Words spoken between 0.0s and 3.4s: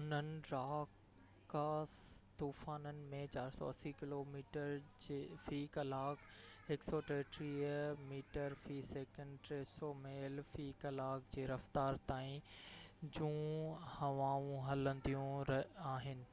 انهن راڪاس طوفانن ۾